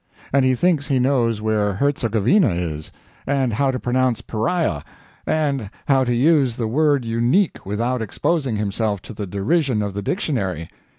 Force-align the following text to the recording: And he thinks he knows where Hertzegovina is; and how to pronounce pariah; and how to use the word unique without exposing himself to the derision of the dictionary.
And 0.33 0.43
he 0.43 0.55
thinks 0.55 0.87
he 0.87 0.97
knows 0.97 1.43
where 1.43 1.73
Hertzegovina 1.75 2.49
is; 2.49 2.91
and 3.27 3.53
how 3.53 3.69
to 3.69 3.77
pronounce 3.77 4.21
pariah; 4.21 4.81
and 5.27 5.69
how 5.87 6.03
to 6.05 6.15
use 6.15 6.55
the 6.55 6.65
word 6.67 7.05
unique 7.05 7.63
without 7.67 8.01
exposing 8.01 8.55
himself 8.55 9.03
to 9.03 9.13
the 9.13 9.27
derision 9.27 9.83
of 9.83 9.93
the 9.93 10.01
dictionary. 10.01 10.69